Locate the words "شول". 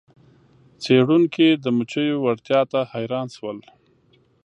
3.35-3.57